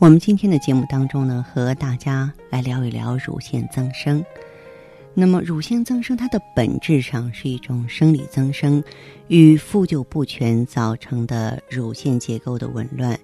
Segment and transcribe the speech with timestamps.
[0.00, 4.24] 我们今天的节目当中呢，和大家来聊一聊乳腺增生。
[5.12, 8.82] 那么，乳腺增生它的本质上是一种生理增生，
[9.28, 13.20] 与复旧不全造成的乳腺结构的紊乱，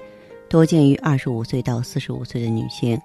[0.51, 3.01] 多见于二十五岁到四十五岁的女性，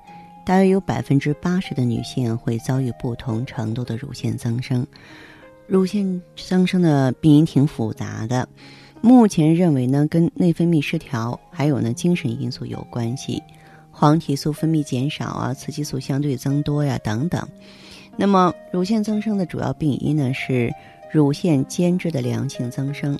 [0.45, 4.85] 大约有百分之八十的女性会遭遇不同程度的乳腺增生。
[5.65, 8.45] 乳腺增生的病因挺复杂的，
[8.99, 13.41] 目前认为呢，跟内分泌失调还有呢精神因素有关系，
[14.01, 17.47] 黄体素分泌减少啊，雌激素相对增多呀等等。
[18.17, 20.73] 那么，乳腺增生的主要病因呢是
[21.11, 23.15] 乳腺间质的良性增生，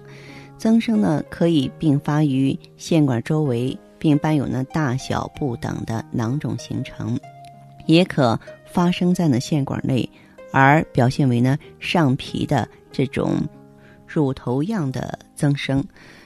[0.58, 7.16] 增生呢可以并发于腺管周围，并伴有呢大小不等的囊肿形成，
[7.86, 10.10] 也可发生在呢腺管内，
[10.52, 13.36] 而表现为呢上皮的这种
[14.08, 15.86] 乳头样的增生。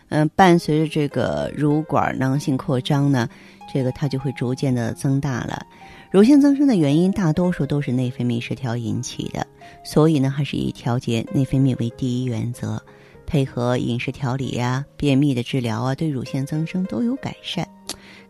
[0.10, 3.28] 嗯，伴随着这个乳管囊性扩张呢，
[3.74, 5.66] 这个它就会逐渐的增大了。
[6.12, 9.46] 乳腺增生的原因大多数都是内分泌失调引起的，
[9.84, 12.82] 所以呢，还是以调节内分泌为第一原则，
[13.26, 17.68] 配合饮食调理呀、便秘的治疗啊，对乳腺增生都有改善。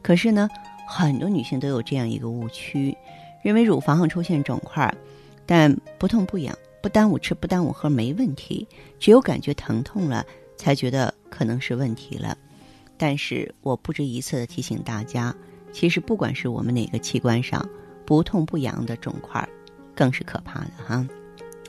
[0.02, 0.50] 可是呢，
[0.88, 2.96] 很多女性都有这样一个误区，
[3.44, 4.92] 认为乳房上出现肿块，
[5.46, 10.26] 但不痛不痒、不耽误吃、不耽误喝没问题，只有感觉疼痛了
[10.58, 12.38] 才觉得可能是问题了。
[12.98, 15.36] 但是我不止一次的提醒大家。
[15.72, 17.67] 其实，不管是我们哪个器官上
[18.06, 19.45] 不痛不痒的肿块，
[19.94, 21.06] 更是可怕的哈。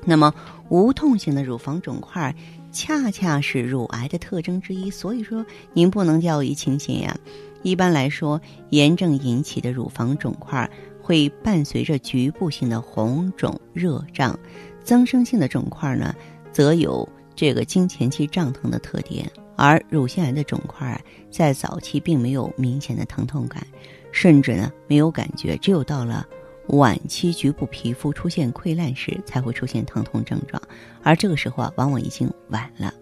[0.05, 0.33] 那么，
[0.69, 2.33] 无痛性的乳房肿块
[2.71, 7.19] 恰恰是乳癌的特征之一，所以说您不能掉以轻心呀。
[7.63, 8.41] 一般来说，
[8.71, 10.71] 炎症引起的乳房肿块
[11.03, 14.39] 会伴随着局部性的红肿热胀，
[14.85, 16.15] 增生性的肿块呢，
[16.53, 19.31] 则有这个经前期胀疼的特点。
[19.55, 23.65] 而乳腺癌的肿块啊在早期并没有明显的疼痛感。
[24.13, 26.27] 甚至呢没有感觉，只有到了
[26.69, 30.61] 晚期局部皮肤出现溃烂时才会出现疼痛症状，
[31.03, 32.93] 而这个时候啊往往已经晚了。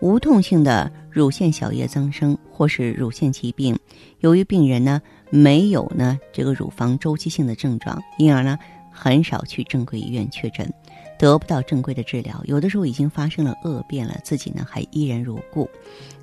[0.00, 3.76] 无痛性的乳腺小叶增生或是乳腺疾病，
[4.20, 8.56] 由于病人呢没有呢这个乳房周期性的症状，因而呢
[8.92, 10.72] 很少去正规医院确诊。
[11.18, 15.68] 得不到正规的治疗，有的时候已经发生了恶变了，自己呢还依然如故。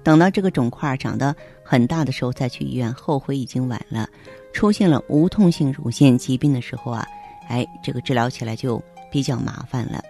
[0.03, 4.09] 等到这个肿块长得很大的时候再去医院，后悔已经晚了。
[4.53, 7.07] 出现了无痛性乳腺疾病的时候啊，
[7.47, 8.81] 哎，这个治疗起来就
[9.11, 10.03] 比较麻烦了。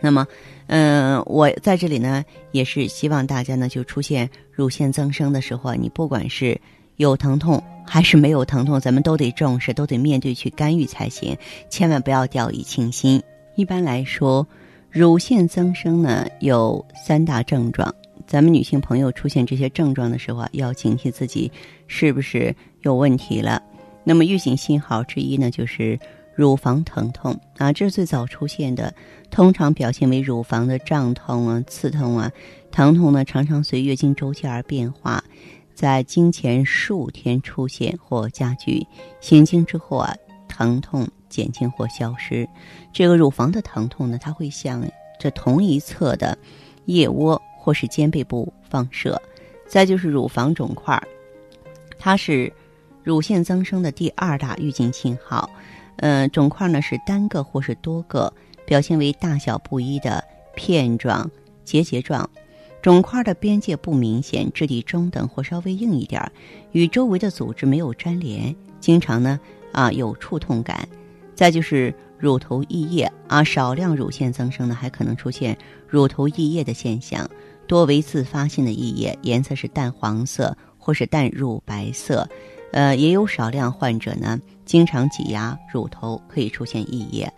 [0.00, 0.26] 那么，
[0.66, 6.60] 嗯，我在这里呢也是希望大家呢就出现乳腺增生的时候啊，你不管是
[6.96, 11.36] 有疼痛还是没有疼痛，咱们都得重视，都得面对去干预才行，
[11.70, 13.22] 千万不要掉以轻心。
[13.54, 14.46] 一般来说，
[14.90, 17.94] 乳腺增生呢有三大症状。
[18.26, 21.50] 咱们女性朋友出现这些症状的时候啊，要警惕自己
[21.86, 23.62] 是不是有问题了。
[24.04, 25.98] 那么预警信号之一呢，就是
[26.34, 28.94] 乳房疼痛啊，这是最早出现的，
[29.30, 32.30] 通常表现为乳房的胀痛啊、刺痛啊，
[32.70, 35.22] 疼痛呢常常随月经周期而变化，
[35.74, 38.86] 在经前数天出现或加剧，
[39.20, 40.14] 行经之后啊，
[40.48, 41.06] 疼痛。
[41.32, 42.46] 减轻或消失，
[42.92, 44.84] 这个乳房的疼痛呢，它会向
[45.18, 46.36] 这同一侧的
[46.84, 49.20] 腋窝或是肩背部放射。
[49.66, 51.02] 再就是乳房肿块，
[51.98, 52.52] 它是
[53.02, 55.48] 乳腺增生的第二大预警信号。
[55.96, 58.30] 嗯，肿块呢是单个或是多个，
[58.66, 60.22] 表现为大小不一的
[60.54, 61.30] 片状、
[61.64, 62.28] 结节状。
[62.82, 66.20] 肿块的边界不明显，质地中等或稍微硬一点，
[66.72, 69.38] 与周围的组织没有粘连，经常呢
[69.72, 70.86] 啊有触痛感。
[71.34, 75.56] 再就是乳头溢液啊，少量乳腺增生呢，还可能出现
[75.88, 77.28] 乳头溢液的现象，
[77.66, 82.28] 多为自发性的溢液，颜色是淡黄色或是淡乳白色，
[82.72, 87.32] 呃，也有少量患者呢，经常挤压乳头可以出现溢液。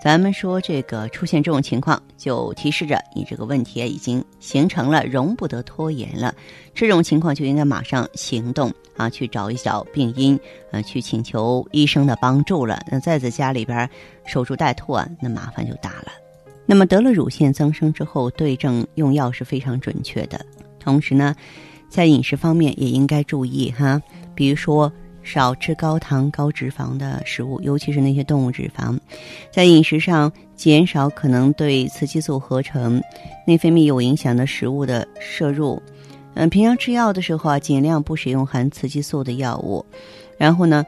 [0.00, 6.32] 咱们说这个出现这种情况，就提示着你这个问题已经形成了，容不得拖延了。
[6.72, 10.38] 这种情况就应该马上行动啊，去找一找病因，
[10.70, 12.80] 呃，去请求医生的帮助了。
[12.88, 13.90] 那再在家里边
[14.24, 16.12] 守株待兔啊，那麻烦就大了。
[16.64, 20.40] 那么得了乳腺增生之后，对症用药是非常准确的。
[20.78, 21.34] 同时呢，
[21.88, 24.00] 在饮食方面也应该注意哈，
[24.36, 24.92] 比如说。
[25.28, 28.98] 少吃高糖高脂肪的食物，尤其是那些动物脂肪，
[29.52, 33.02] 在饮食上减少可能对雌激素合成、
[33.46, 35.80] 内分泌有影响的食物的摄入。
[36.32, 39.84] 嗯，平常吃药的时候啊，尽量不使用含雌激素的药物。
[40.38, 40.82] 然后呢，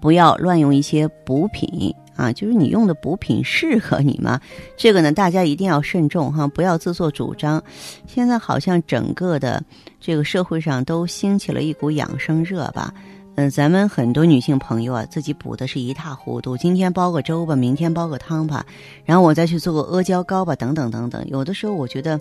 [0.00, 4.40] 不要乱用一些补品啊，就是你用的补品适合你吗？
[4.76, 7.62] 这个呢，大家一定要慎重哈，不要自作主张。
[8.06, 9.62] 现在好像整个的
[10.00, 12.94] 这个社会上都兴起了一股养生热吧。
[13.36, 16.56] 嗯，咱们很多女性朋友啊，自己补的是一塌糊涂。
[16.56, 18.66] 今天煲个粥吧，明天煲个汤吧，
[19.04, 21.24] 然后我再去做个阿胶糕吧，等等等等。
[21.28, 22.20] 有的时候我觉得，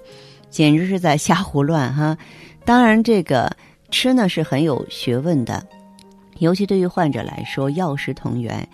[0.49, 2.17] 简直是在瞎胡乱哈。
[2.63, 3.51] 当然，这个
[3.91, 5.65] 吃呢是很有学问的，
[6.37, 8.65] 尤其对于患者来说，药食同源。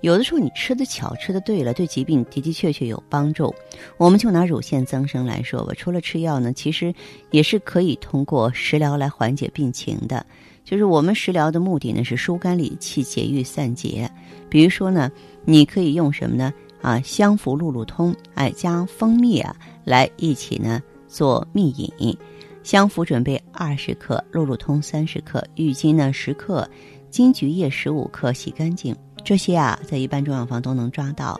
[0.00, 3.54] 有的时候你吃的巧，吃的对了，对疾病的的确确有帮助。
[3.96, 6.92] 我们就拿乳腺增生来说吧，除了吃药呢，其实
[7.30, 10.26] 也是可以通过食疗来缓解病情的。
[10.64, 14.10] 就是我们食疗的目的呢，是疏肝理气、解郁散结。
[14.48, 15.10] 比如说呢，
[15.44, 16.52] 你可以用什么呢？
[16.80, 22.16] 啊，香附路路通，哎，加蜂蜜啊，来一起呢做蜜饮。
[22.62, 26.68] 香附准备二十克，路路通三十克，郁金呢十克，
[27.10, 28.96] 金桔叶十五克，洗干净。
[29.22, 31.38] 这些啊，在一般中药房都能抓到。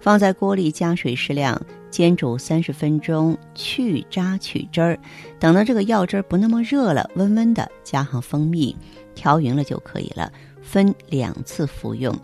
[0.00, 1.60] 放在锅里加水适量，
[1.96, 4.98] 煎煮三十分钟，去渣取汁儿。
[5.40, 8.76] 等到这个药汁儿不那么热了，温温的，加上蜂蜜，
[9.14, 10.30] 调匀了就可以了。
[10.62, 12.14] 分两次服用。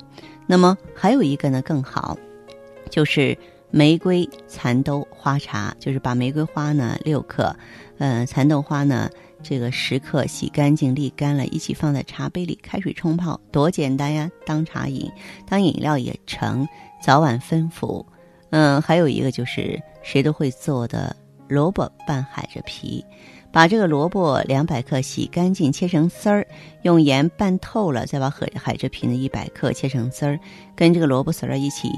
[0.47, 2.19] 那么还有一个呢更好，
[2.91, 3.35] 就是
[3.71, 7.57] 玫瑰蚕豆花茶，就是把玫瑰花呢六克，
[7.97, 9.09] 呃，蚕豆花呢。
[9.43, 14.31] 这个十克洗干净沥干了，一起放在茶杯里，开水冲泡，多简单呀！
[14.45, 15.11] 当茶饮，
[15.49, 16.69] 当饮料也成，
[17.03, 18.05] 早晚分服。
[18.53, 21.17] 嗯，还有一个就是谁都会做的
[21.49, 23.05] 萝卜拌海蜇皮，
[23.51, 26.47] 把这个萝卜两百克洗干净，切成丝儿，
[26.83, 30.39] 用盐拌透了，再把海海蜇皮的一百克切成丝儿，
[30.77, 31.91] 跟这个萝卜丝儿一起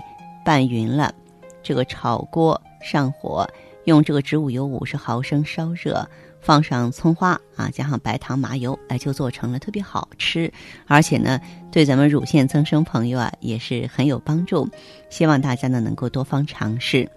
[0.44, 1.12] 拌匀了，
[1.60, 3.44] 这个炒锅上火，
[3.84, 6.08] 用这个植物油五十毫升烧热。
[6.44, 10.52] 放上葱花啊，加上白糖、麻油，哎，就做成了，特别好吃，
[10.86, 11.40] 而且呢，
[11.72, 14.68] 对咱们乳腺增生朋友啊也是很有帮助。
[15.08, 17.10] 希望大家呢能够多方尝试。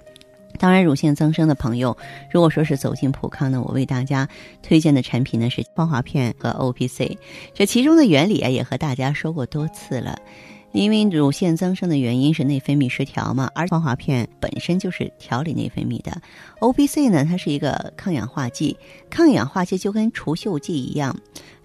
[0.58, 1.96] 当然，乳腺增生的朋友，
[2.32, 4.28] 如果说是走进普康呢，我为大家
[4.64, 7.18] 推荐的产品呢是芳华片和 O P C，
[7.54, 10.18] 这其中的原理啊也和大家说过多次了。
[10.78, 16.22] 因为乳腺增生的原因是内分泌失调嘛，而防滑片本身就是调理内分泌的。
[16.60, 18.78] O P C 呢，它是一个抗氧化剂，
[19.10, 21.18] 抗氧化剂就跟除锈剂一样，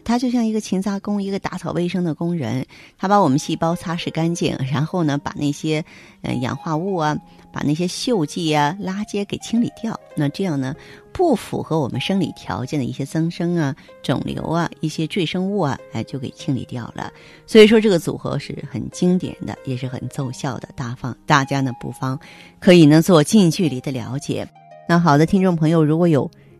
[0.04, 2.64] 它就像一个勤杂工，一个打扫卫生的工人，
[2.98, 5.84] 他把我们细胞擦拭干净，然后呢，把那些
[6.22, 7.16] 呃氧化物啊。
[7.54, 10.74] 把那些锈迹啊、垃圾给清理掉，那这样呢，
[11.12, 17.12] 不符合我们生理条件的一些增生啊、肿瘤啊、一些赘生物啊，哎，就给清理掉了。
[17.46, 20.70] 所以说这个组合是很经典的，也是很奏效的。
[20.74, 22.18] 大方大家呢不妨
[22.58, 24.48] 可以呢做近距离的了解。
[24.88, 26.30] 那好的，听众朋友，如果有